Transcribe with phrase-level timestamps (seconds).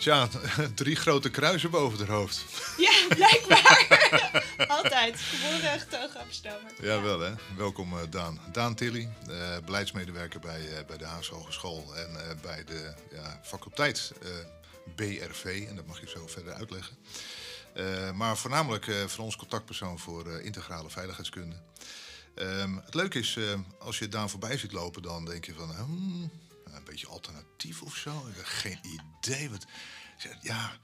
[0.00, 0.28] Tja,
[0.74, 2.44] drie grote kruisen boven haar hoofd.
[2.86, 4.44] Ja, blijkbaar.
[4.78, 5.20] Altijd.
[5.20, 6.72] Geboren getogen Amsterdammer.
[6.80, 7.32] Ja, wel hè.
[7.56, 8.40] Welkom uh, Daan.
[8.52, 14.12] Daan Tilly, uh, beleidsmedewerker bij, uh, bij de Haagse Hogeschool en bij de ja, faculteit
[14.94, 15.66] BRV.
[15.68, 16.96] En dat mag je zo verder uitleggen.
[18.14, 21.56] maar voornamelijk voor ons contactpersoon voor integrale veiligheidskunde.
[22.34, 23.38] Um, het leuke is,
[23.78, 25.70] als je Daan voorbij ziet lopen, dan denk je van...
[25.74, 26.30] Hmm,
[26.74, 28.26] een beetje alternatief of zo.
[28.28, 29.50] Ik heb geen idee.
[29.50, 29.66] Wat,
[30.40, 30.78] ja,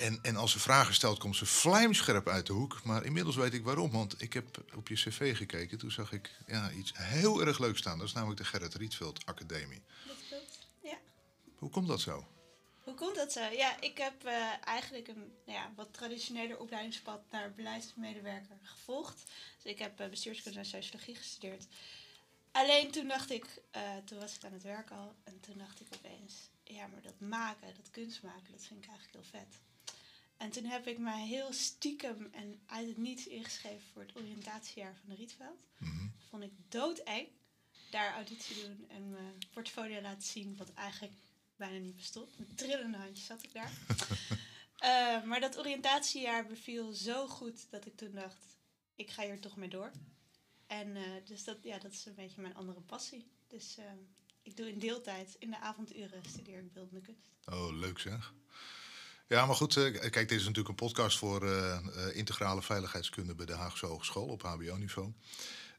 [0.00, 2.84] en, en als ze vragen stelt, komt ze vlijmscherp uit de hoek.
[2.84, 3.90] Maar inmiddels weet ik waarom.
[3.90, 5.78] Want ik heb op je cv gekeken.
[5.78, 7.98] Toen zag ik ja, iets heel erg leuks staan.
[7.98, 9.82] Dat is namelijk de Gerrit Rietveld Academie.
[10.06, 10.98] Dat klopt, ja.
[11.58, 12.26] Hoe komt dat zo?
[12.80, 13.40] Hoe komt dat zo?
[13.40, 19.22] Ja, ik heb uh, eigenlijk een nou ja, wat traditioneler opleidingspad naar beleidsmedewerker gevolgd.
[19.62, 21.66] Dus ik heb uh, bestuurskunde en sociologie gestudeerd.
[22.52, 25.80] Alleen toen dacht ik, uh, toen was ik aan het werk al, en toen dacht
[25.80, 29.60] ik opeens, ja, maar dat maken, dat kunst maken, dat vind ik eigenlijk heel vet.
[30.36, 34.96] En toen heb ik mij heel stiekem en uit het niets ingeschreven voor het oriëntatiejaar
[34.96, 35.66] van de Rietveld.
[35.78, 37.28] Mm Vond ik doodeng
[37.90, 41.12] daar auditie doen en mijn portfolio laten zien, wat eigenlijk
[41.56, 42.38] bijna niet bestond.
[42.38, 43.72] Met trillende handjes zat ik daar.
[44.80, 48.58] uh, maar dat oriëntatiejaar beviel zo goed dat ik toen dacht,
[48.94, 49.90] ik ga hier toch mee door.
[50.70, 53.30] En uh, dus dat, ja, dat is een beetje mijn andere passie.
[53.48, 53.84] Dus uh,
[54.42, 57.30] ik doe in deeltijd, in de avonduren, studeer ik beeldende kunst.
[57.44, 58.34] Oh, leuk zeg.
[59.28, 61.46] Ja, maar goed, uh, kijk, dit is natuurlijk een podcast voor
[62.14, 65.12] integrale veiligheidskunde bij de Haagse Hogeschool op HBO-niveau.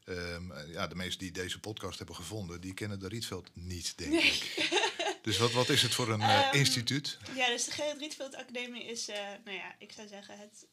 [0.04, 4.10] Um, ja, de meesten die deze podcast hebben gevonden, die kennen de Rietveld niet, denk
[4.10, 4.22] nee.
[4.22, 4.70] ik.
[5.22, 7.18] Dus wat, wat is het voor een um, instituut?
[7.34, 9.06] Ja, dus de Gerrit Rietveld Academie is,
[9.44, 10.66] nou ja, ik zou zeggen, het,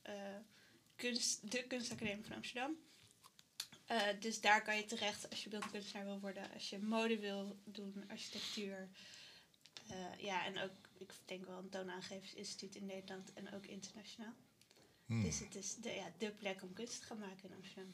[0.95, 2.77] kunst, de kunstacademie van Amsterdam.
[3.91, 7.57] Uh, dus daar kan je terecht als je beeldkunstenaar wil worden, als je mode wil
[7.63, 8.89] doen, architectuur.
[9.91, 14.33] Uh, ja, en ook, ik denk wel een toonaangevingsinstituut in Nederland en ook internationaal.
[15.05, 15.23] Hmm.
[15.23, 17.93] Dus het is de, ja, de plek om kunst te gaan maken in Amsterdam.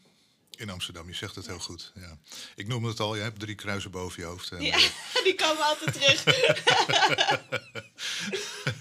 [0.57, 1.91] In Amsterdam, je zegt het heel goed.
[1.95, 2.17] Ja.
[2.55, 4.51] Ik noem het al, je hebt drie kruisen boven je hoofd.
[4.51, 4.89] En, ja,
[5.23, 6.23] die komen altijd terug.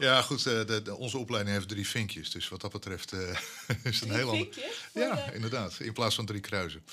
[0.00, 2.30] Ja, goed, eh, de, de, onze opleiding heeft drie vinkjes.
[2.30, 3.20] Dus wat dat betreft uh,
[3.82, 4.48] is het een heel ander...
[4.92, 5.80] Ja, inderdaad.
[5.80, 6.84] In plaats van drie kruisen.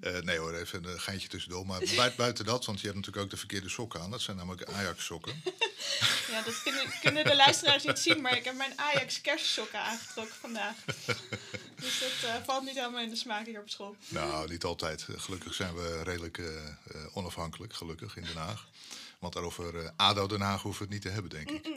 [0.00, 1.66] Uh, nee hoor, even een geintje tussendoor.
[1.66, 4.10] Maar buiten, buiten dat, want je hebt natuurlijk ook de verkeerde sokken aan.
[4.10, 5.42] Dat zijn namelijk Ajax-sokken.
[6.32, 8.20] ja, dat kunnen, kunnen, de luisteraars niet zien.
[8.20, 10.74] Maar ik heb mijn Ajax-kerstsokken aangetrokken vandaag.
[11.80, 13.96] Dus dat valt niet helemaal in de smaak hier op school.
[14.08, 15.06] Nou, niet altijd.
[15.16, 16.40] Gelukkig zijn we redelijk
[17.12, 18.66] onafhankelijk, gelukkig, in Den Haag.
[19.22, 21.68] Want over uh, ADO Den Haag hoeven we het niet te hebben, denk ik.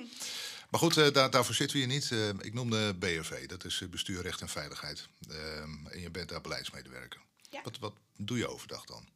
[0.69, 2.09] Maar goed, uh, daar, daarvoor zitten we hier niet.
[2.09, 5.07] Uh, ik noemde BRV, dat is Bestuur, Recht en Veiligheid.
[5.29, 7.21] Ehm, en je bent daar beleidsmedewerker.
[7.49, 7.61] Ja.
[7.63, 9.07] Wat, wat doe je overdag dan?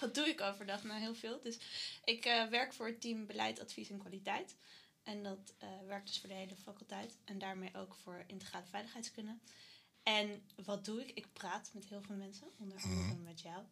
[0.00, 0.82] Wat doe ik overdag?
[0.82, 1.40] Nou, heel veel.
[1.42, 1.58] Dus
[2.04, 4.54] ik werk voor het team Beleid, Advies en Kwaliteit.
[5.02, 5.54] En dat
[5.86, 7.16] werkt dus voor de hele faculteit.
[7.24, 9.38] En daarmee ook voor integrale veiligheidskunde.
[10.02, 11.10] En wat doe ik?
[11.14, 13.22] Ik praat met heel veel mensen, onder andere mm.
[13.22, 13.62] met jou.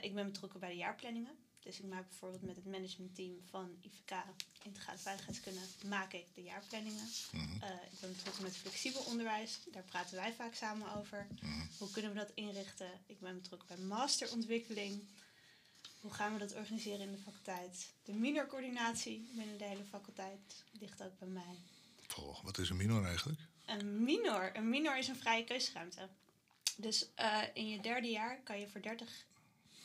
[0.00, 1.45] ik ben betrokken bij de jaarplanningen.
[1.66, 4.16] Dus ik maak bijvoorbeeld met het managementteam van IVK,
[4.62, 7.08] Integrale Veiligheidskunde, maak ik de jaarplanningen.
[7.32, 7.54] Mm
[7.92, 11.26] ik ben betrokken met flexibel onderwijs, daar praten wij vaak samen over.
[11.40, 11.66] Mhm.
[11.78, 12.90] Hoe kunnen we dat inrichten?
[13.06, 15.02] Ik ben betrokken bij masterontwikkeling.
[16.00, 17.90] Hoe gaan we dat organiseren in de faculteit?
[18.04, 21.56] De minorcoördinatie binnen de hele faculteit ligt ook bij mij.
[22.16, 23.40] Oh, wat is een minor eigenlijk?
[23.64, 24.56] Een minor?
[24.56, 26.08] Een minor is een vrije keusruimte.
[26.76, 29.24] Dus uh, in je derde jaar kan je voor 30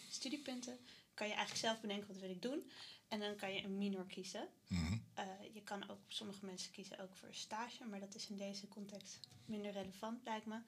[0.10, 0.80] studiepunten
[1.22, 2.72] kan je eigenlijk zelf bedenken wat wil ik doen.
[3.08, 4.48] En dan kan je een minor kiezen.
[4.68, 4.98] Mhm.
[5.14, 8.38] Eh, je kan ook, sommige mensen kiezen ook voor een stage, maar dat is in
[8.38, 10.60] deze context minder relevant, lijkt me.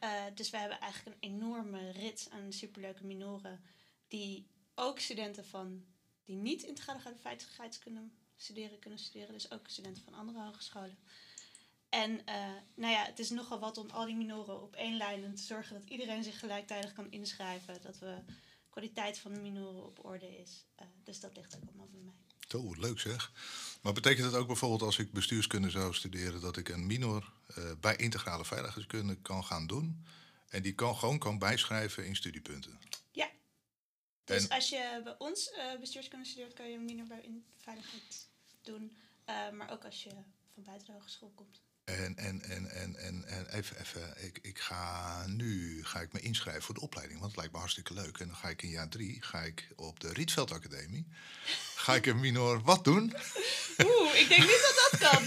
[0.00, 3.60] Uh, dus we hebben eigenlijk een enorme rits aan superleuke minoren,
[4.08, 5.84] die ook studenten van
[6.24, 10.98] die niet integrale veiligheidskunde studeren kunnen studeren, dus ook studenten van andere hogescholen.
[11.88, 15.34] En uh, nou ja, het is nogal wat om al die minoren op één lijn
[15.34, 17.82] te zorgen dat iedereen zich gelijktijdig kan inschrijven.
[17.82, 18.22] Dat we
[18.72, 20.66] kwaliteit van de minoren op orde is.
[20.80, 22.14] Uh, dus dat ligt ook allemaal bij mij.
[22.48, 23.32] Zo, leuk zeg.
[23.82, 26.40] Maar betekent het ook bijvoorbeeld als ik bestuurskunde zou studeren...
[26.40, 30.04] dat ik een minor uh, bij integrale veiligheidskunde kan gaan doen...
[30.48, 32.78] en die kan gewoon kan bijschrijven in studiepunten?
[33.10, 33.30] Ja.
[34.24, 36.52] Dus als je bij ons uh, bestuurskunde studeert...
[36.52, 38.28] kan je een minor bij veiligheid
[38.62, 38.96] doen.
[39.52, 40.10] maar ook als je
[40.54, 41.60] van buiten de hogeschool komt.
[41.84, 46.20] En, en, en, en, en, en even, even ik, ik ga nu ga ik me
[46.20, 48.18] inschrijven voor de opleiding, want het lijkt me hartstikke leuk.
[48.18, 51.06] En dan ga ik in jaar drie ga ik op de Rietveld Academie.
[51.74, 53.14] Ga ik een minor wat doen?
[53.86, 55.22] Oeh, ik denk niet dat dat kan.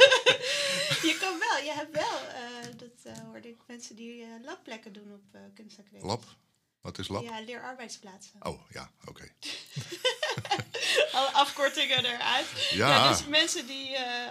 [1.08, 4.92] je kan wel, je hebt wel, uh, dat uh, hoorde ik mensen die uh, labplekken
[4.92, 6.06] doen op uh, kunstacademie.
[6.06, 6.24] Lab?
[6.82, 7.22] Wat is lab?
[7.22, 8.46] Ja, leerarbeidsplaatsen.
[8.46, 9.28] Oh, ja, oké.
[11.16, 12.68] Alle afkortingen eruit.
[12.70, 12.88] Ja.
[12.88, 14.28] Ja, dus mensen die eh,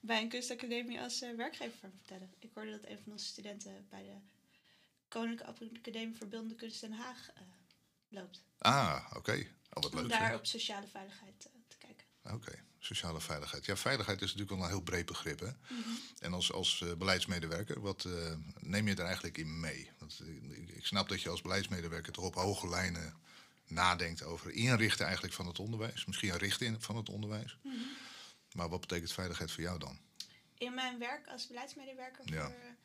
[0.00, 2.34] bij een kunstacademie als eh, werkgever vertellen.
[2.38, 4.14] Ik hoorde dat een van onze studenten bij de
[5.08, 7.42] Koninklijke Academie voor Beeldende Kunst Den Haag eh,
[8.08, 8.42] loopt.
[8.58, 9.46] Ah, oké.
[9.72, 10.08] Oh, wat Om leuk.
[10.08, 10.38] daar zeg.
[10.38, 12.06] op sociale veiligheid eh, te kijken.
[12.34, 13.66] Oké, sociale veiligheid.
[13.66, 15.40] Ja, veiligheid is natuurlijk wel een heel breed begrip.
[15.40, 15.50] Hè?
[15.68, 15.88] Mhm.
[16.18, 18.08] En als, als beleidsmedewerker, wat
[18.58, 19.90] neem je er eigenlijk in mee?
[19.98, 20.20] Want,
[20.50, 23.14] ik, ik snap dat je als beleidsmedewerker toch op hoge lijnen
[23.66, 26.04] nadenkt over inrichten eigenlijk van het onderwijs.
[26.04, 27.56] Misschien een richting van het onderwijs.
[27.62, 27.76] Mhm.
[28.54, 29.98] Maar wat betekent veiligheid voor jou dan?
[30.58, 32.44] In mijn werk als beleidsmedewerker Ja.
[32.46, 32.76] voor,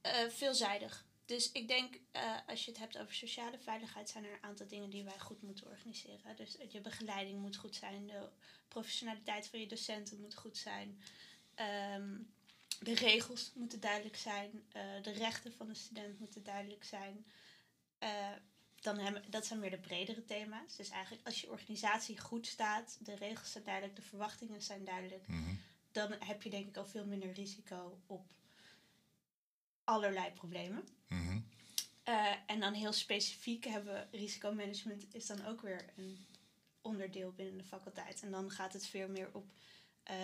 [0.00, 1.04] eh, eh, veelzijdig.
[1.24, 4.66] Dus ik denk, eh, als je het hebt over sociale veiligheid, zijn er een aantal
[4.66, 6.36] dingen die wij goed moeten organiseren.
[6.36, 8.28] Dus je begeleiding moet goed zijn, de
[8.68, 11.02] professionaliteit van je docenten moet goed zijn.
[11.54, 12.16] Ehm,
[12.78, 14.64] de regels moeten duidelijk zijn,
[15.02, 17.26] de rechten van de student moeten duidelijk zijn.
[18.80, 20.76] Dan hebben, dat zijn meer de bredere thema's.
[20.76, 25.28] Dus eigenlijk als je organisatie goed staat, de regels zijn duidelijk, de verwachtingen zijn duidelijk,
[25.28, 25.54] Mhm.
[25.92, 28.26] dan heb je denk ik al veel minder risico op
[29.84, 30.88] allerlei problemen.
[31.08, 31.40] Mhm.
[32.02, 36.26] Eh, en dan heel specifiek hebben we risicomanagement is dan ook weer een
[36.80, 38.22] onderdeel binnen de faculteit.
[38.22, 39.52] En dan gaat het veel meer op
[40.02, 40.16] eh,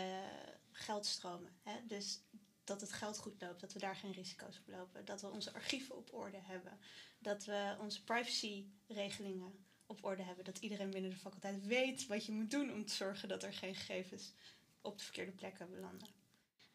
[0.71, 1.51] geldstromen.
[1.63, 1.73] Hè?
[1.87, 2.21] Dus
[2.67, 5.05] dat het geld goed loopt, dat we daar geen risico's op lopen.
[5.05, 6.79] Dat we onze archieven op orde hebben.
[7.19, 10.45] Dat we onze privacyregelingen op orde hebben.
[10.45, 13.53] Dat iedereen binnen de faculteit weet wat je moet doen om te zorgen dat er
[13.53, 14.33] geen gegevens
[14.81, 16.09] op de verkeerde plekken belanden.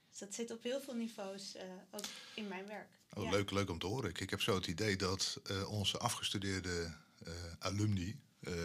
[0.10, 2.06] Dus dat zit op heel veel niveaus, eh, ook
[2.36, 2.90] in mijn werk.
[3.14, 3.30] Oh, Ja.
[3.30, 4.10] leuk, leuk om te horen.
[4.10, 8.20] Ik, ik heb zo het idee dat eh, onze afgestudeerde eh, alumni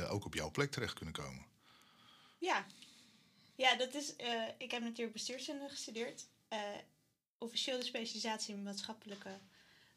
[0.08, 1.46] ook op jouw plek terecht kunnen komen.
[2.38, 2.66] Ja,
[3.54, 4.14] ja dat is,
[4.58, 6.26] ik heb natuurlijk bestuurskunde gestudeerd.
[7.38, 9.38] Officieel de specialisatie in maatschappelijke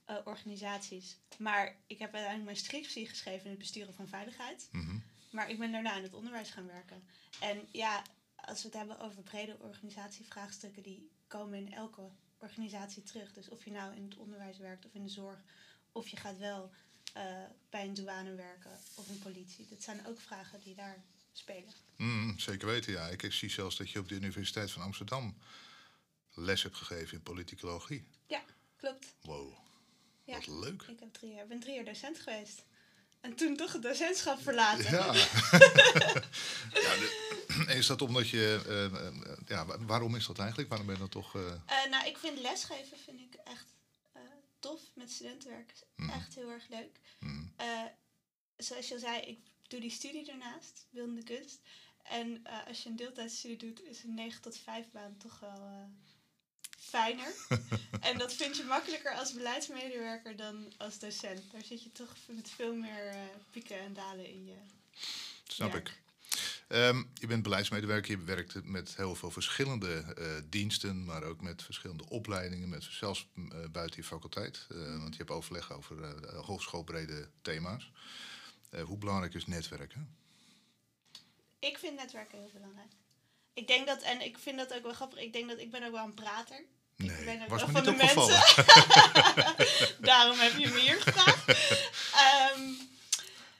[0.06, 1.18] eh, organisaties.
[1.38, 4.69] Maar ik heb uiteindelijk mijn scriptie geschreven in het besturen van veiligheid.
[4.71, 4.97] Mhm.
[5.31, 7.03] Maar ik ben daarna in het onderwijs gaan werken.
[7.39, 8.03] En ja,
[8.36, 13.33] als we het hebben over brede organisatievraagstukken, die komen in elke organisatie terug.
[13.33, 15.39] Dus of je nou in het onderwijs werkt of in de zorg,
[15.92, 16.71] of je gaat wel
[17.13, 17.24] eh,
[17.69, 19.68] bij een douane werken of een politie.
[19.69, 21.03] Dat zijn ook vragen die daar
[21.33, 21.74] spelen.
[21.97, 23.07] Mm, zeker weten, ja.
[23.07, 25.38] Ik zie zelfs dat je op de Universiteit van Amsterdam
[26.39, 28.07] les hebt gegeven in politicologie.
[28.27, 28.44] Ja,
[28.75, 29.15] klopt.
[29.21, 29.53] Wow,
[30.24, 30.33] Ja.
[30.33, 30.81] wat leuk.
[30.81, 32.65] Ik heb drie jaar, ben drie jaar docent geweest.
[33.21, 34.91] En toen toch het docentschap verlaten.
[34.91, 35.13] Ja.
[36.74, 38.62] ja de- is dat omdat je...
[38.68, 40.69] eh, eh, ja, wa- waarom is dat eigenlijk?
[40.69, 41.36] Waarom ben je dan toch...
[41.36, 43.74] eh, Eh, nou, ik vind lesgeven vind ik echt
[44.13, 44.21] eh,
[44.59, 45.71] tof met studentenwerk.
[45.71, 46.09] Is Mhm.
[46.09, 47.00] Echt heel erg leuk.
[47.19, 47.83] mm, Eh,
[48.57, 51.59] zoals je al zei, ik doe die studie ernaast, beeldende kunst.
[52.03, 55.56] En eh, als je een deeltijdstudie doet, is een 9 tot 5 baan toch wel
[55.65, 55.83] eh,
[56.89, 57.33] fijner.
[58.09, 61.51] en dat vind je makkelijker als beleidsmedewerker dan als docent.
[61.51, 63.19] Daar zit je toch met veel meer eh,
[63.52, 64.56] pieken en dalen in je.
[65.47, 65.87] snap werk.
[65.87, 65.97] ik.
[66.69, 71.64] Ehm, je bent beleidsmedewerker, je werkt met heel veel verschillende eh, diensten, maar ook met
[71.64, 74.68] verschillende opleidingen, met zelfs eh, buiten je faculteit.
[74.69, 77.92] Eh, want je hebt overleg over hogeschoolbrede thema's.
[78.85, 80.18] Hoe belangrijk is netwerken?
[81.59, 82.92] Ik vind netwerken heel belangrijk.
[83.54, 85.83] Ik denk dat, en ik vind dat ook wel grappig, ik denk dat ik ben
[85.83, 86.66] ook wel een prater.
[87.07, 88.39] Ik ben Nee, ook was wel me van niet de opgevallen.
[88.39, 90.01] mensen.
[90.11, 91.47] Daarom heb je me hier gevraagd.
[92.13, 92.61] Ehm,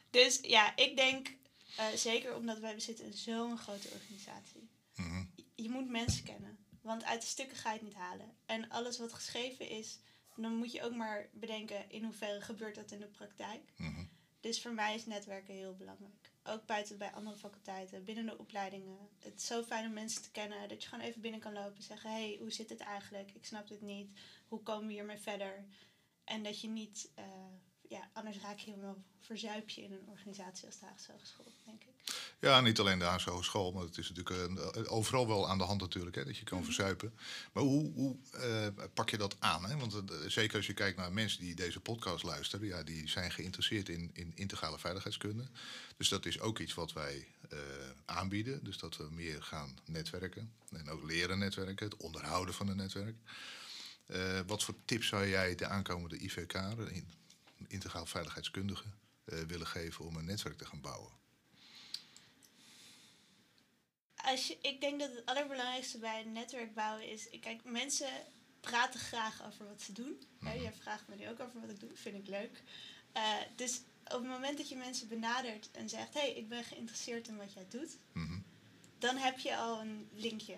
[0.10, 1.34] dus ja, ik denk,
[1.76, 4.70] eh, zeker omdat wij we zitten in zo'n grote organisatie.
[4.96, 5.24] Mhm,
[5.56, 8.32] Je moet mensen kennen, want uit de stukken ga je het niet halen.
[8.46, 9.98] En alles wat geschreven is,
[10.36, 13.62] dan moet je ook maar bedenken in hoeverre gebeurt dat in de praktijk.
[13.78, 14.04] mhm.
[14.42, 16.29] Dus voor mij is netwerken heel belangrijk.
[16.44, 18.98] Ook buiten bij andere faculteiten, binnen de opleidingen.
[19.20, 21.76] Het is zo fijn om mensen te kennen dat je gewoon even binnen kan lopen
[21.76, 23.32] en zeggen: hey, hoe zit het eigenlijk?
[23.32, 24.20] Ik snap dit niet.
[24.48, 25.66] Hoe komen we hiermee verder?
[26.24, 27.26] En dat je niet, eh,
[27.82, 31.84] ja, anders raak je helemaal verzuip je in een organisatie als de Haagse Hogeschool, denk
[31.84, 32.29] ik.
[32.42, 35.64] Ja, niet alleen de Haagse Hogeschool, maar het is natuurlijk eh, overal wel aan de
[35.64, 36.66] hand natuurlijk, hè, dat je kan Mhm.
[36.66, 37.14] verzuipen.
[37.54, 39.66] Maar hoe, hoe eh, pak je dat aan?
[39.66, 39.78] Hè?
[39.78, 43.32] Want eh, zeker als je kijkt naar mensen die deze podcast luisteren, ja, die zijn
[43.32, 45.44] geïnteresseerd in, in integrale veiligheidskunde.
[45.98, 47.28] Dus dat is ook iets wat wij
[48.06, 48.64] aanbieden.
[48.64, 53.16] Dus dat we meer gaan netwerken en ook leren netwerken, het onderhouden van een netwerk.
[54.48, 56.54] Wat voor tips zou jij de aankomende IVK,
[57.68, 58.84] integraal veiligheidskundige,
[59.24, 61.12] willen geven om een netwerk te gaan bouwen?
[64.24, 67.28] Als je, ik denk dat het allerbelangrijkste bij een netwerk bouwen is...
[67.42, 68.10] Kijk, mensen
[68.62, 70.22] praten graag over wat ze doen.
[70.40, 70.62] Hè, Mhm.
[70.62, 72.64] jij vraagt me nu ook over wat ik doe, vind ik leuk.
[73.12, 76.14] Eh, dus op het moment dat je mensen benadert en zegt...
[76.14, 77.98] hé, hey, ik ben geïnteresseerd in wat jij doet...
[78.14, 78.40] Mhm.
[79.00, 80.58] dan heb je al een linkje.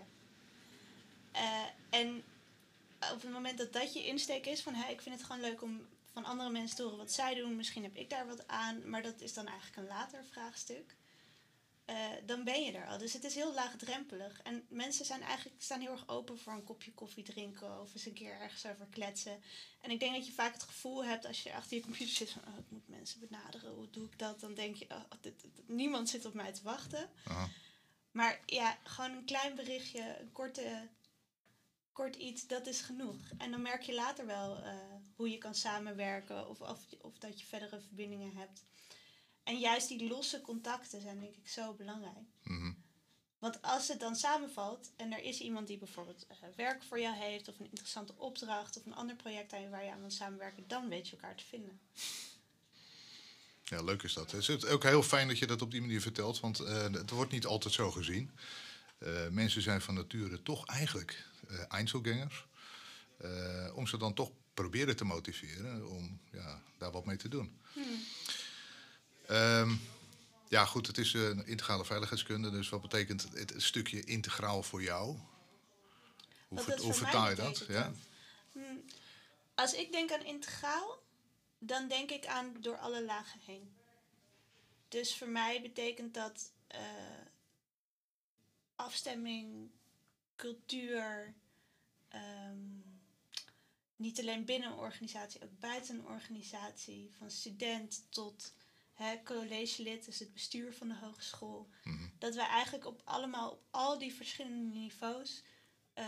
[1.31, 2.23] Eh, en
[3.13, 4.73] op het moment dat dat je insteek is van...
[4.73, 7.55] Hey, ik vind het gewoon leuk om van andere mensen te horen wat zij doen...
[7.55, 10.95] misschien heb ik daar wat aan, maar dat is dan eigenlijk een later vraagstuk...
[11.85, 11.95] eh,
[12.25, 12.97] dan ben je er al.
[12.97, 14.41] Dus het is heel laagdrempelig.
[14.41, 18.05] En mensen zijn eigenlijk, staan heel erg open voor een kopje koffie drinken of eens
[18.05, 19.41] een keer ergens over kletsen.
[19.81, 22.29] En ik denk dat je vaak het gevoel hebt als je achter je computer zit
[22.29, 24.39] van oh, ik moet mensen benaderen, hoe doe ik dat?
[24.39, 27.09] Dan denk je, oh, dit, niemand zit op mij te wachten.
[27.23, 27.49] Aha.
[28.11, 30.89] Maar ja, gewoon een klein berichtje, een korte,
[31.91, 33.17] kort iets, dat is genoeg.
[33.37, 34.75] En dan merk je later wel eh,
[35.15, 38.63] hoe je kan samenwerken of, of, of dat je verdere verbindingen hebt.
[39.43, 42.27] En juist die losse contacten zijn denk ik zo belangrijk.
[42.43, 42.71] Mhm.
[43.39, 47.15] Want als het dan samenvalt en er is iemand die bijvoorbeeld eh, werk voor jou
[47.15, 50.89] heeft of een interessante opdracht of een ander project waar je aan wil samenwerken, dan
[50.89, 51.79] weet je elkaar te vinden.
[53.63, 54.31] Ja, leuk is dat.
[54.31, 57.09] Het is ook heel fijn dat je dat op die manier vertelt, want eh, het
[57.09, 58.31] wordt niet altijd zo gezien.
[58.97, 61.29] Eh, mensen zijn van nature toch eigenlijk
[61.67, 62.45] Einzelgangers.
[63.73, 67.59] Om ze dan toch proberen te motiveren om ja, daar wat mee te doen.
[69.27, 69.75] Ehm,
[70.47, 75.17] ja, goed, het is een integrale veiligheidskunde, dus wat betekent het stukje integraal voor jou?
[76.47, 77.65] Hoe, ver- vertaal je dat?
[77.67, 77.91] Ja?
[78.51, 78.83] Hmm,
[79.55, 80.99] Als ik denk aan integraal,
[81.59, 83.73] dan denk ik aan door alle lagen heen.
[84.87, 86.79] Dus voor mij betekent dat eh,
[88.75, 89.69] afstemming,
[90.35, 91.33] cultuur,
[92.07, 92.57] ehm,
[93.95, 98.53] niet alleen binnen een organisatie, ook buiten een organisatie, van student tot
[98.93, 101.69] hè, collegelid, dus het bestuur van de hogeschool.
[101.83, 102.07] Mhm.
[102.19, 105.43] Dat wij eigenlijk op allemaal op al die verschillende niveaus
[105.93, 106.05] eh,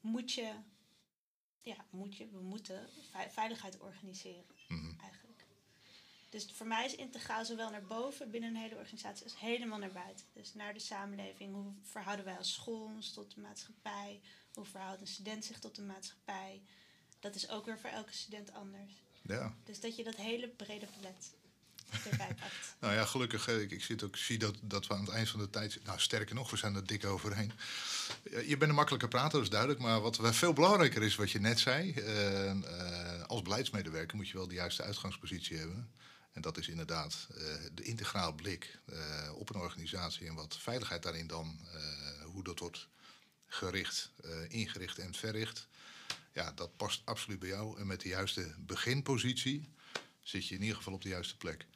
[0.00, 0.52] moet je,
[1.62, 5.00] ja, moet je, we moeten vei- veiligheid organiseren Mhm.
[5.00, 5.44] eigenlijk.
[6.30, 9.92] Dus voor mij is integraal zowel naar boven binnen een hele organisatie als helemaal naar
[9.92, 10.26] buiten.
[10.32, 11.54] Dus naar de samenleving.
[11.54, 14.20] Hoe verhouden wij als school ons tot de maatschappij?
[14.54, 16.62] Hoe verhoudt een student zich tot de maatschappij?
[17.20, 18.92] Dat is ook weer voor elke student anders.
[19.22, 19.54] ja.
[19.64, 21.32] Dus dat je dat hele brede palet
[22.80, 25.40] Nou ja, gelukkig, ik, ik zit ook, zie dat, dat we aan het eind van
[25.40, 25.78] de tijd...
[25.84, 27.52] Nou, sterker nog, we zijn er dik overheen.
[28.46, 29.80] Je bent een makkelijke prater, dat is duidelijk.
[29.80, 31.92] Maar wat veel belangrijker is, wat je net zei...
[31.92, 35.90] eh, eh, als beleidsmedewerker moet je wel de juiste uitgangspositie hebben.
[36.32, 37.44] En dat is inderdaad eh,
[37.74, 38.78] de integraal blik
[39.34, 40.26] op een organisatie...
[40.26, 41.58] en wat veiligheid daarin dan,
[42.24, 42.88] hoe dat wordt
[43.46, 44.12] gericht,
[44.48, 45.68] ingericht en verricht...
[46.32, 47.80] Ja, dat past absoluut bij jou.
[47.80, 49.68] En met de juiste beginpositie
[50.30, 51.66] zit je in ieder geval op de juiste plek.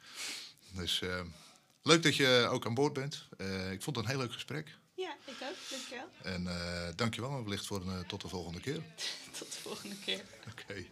[0.71, 1.21] Dus eh,
[1.81, 3.27] leuk dat je ook aan boord bent.
[3.37, 4.77] Eh, ik vond het een heel leuk gesprek.
[4.95, 5.55] Ja, ik ook.
[5.69, 6.09] Dankjewel.
[6.23, 8.83] En eh dankjewel en wellicht voor een, tot de volgende keer.
[9.39, 10.23] Tot de volgende keer.
[10.51, 10.85] Oké.